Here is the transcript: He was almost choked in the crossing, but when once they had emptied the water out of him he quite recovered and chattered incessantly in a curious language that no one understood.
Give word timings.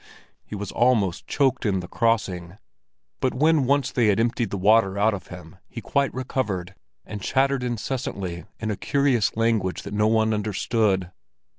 He 0.43 0.55
was 0.55 0.71
almost 0.71 1.27
choked 1.27 1.63
in 1.63 1.79
the 1.79 1.87
crossing, 1.87 2.57
but 3.19 3.35
when 3.35 3.65
once 3.65 3.91
they 3.91 4.07
had 4.07 4.19
emptied 4.19 4.49
the 4.49 4.57
water 4.57 4.97
out 4.97 5.13
of 5.13 5.27
him 5.27 5.57
he 5.69 5.79
quite 5.79 6.11
recovered 6.11 6.73
and 7.05 7.21
chattered 7.21 7.61
incessantly 7.61 8.45
in 8.59 8.71
a 8.71 8.75
curious 8.75 9.37
language 9.37 9.83
that 9.83 9.93
no 9.93 10.07
one 10.07 10.33
understood. 10.33 11.11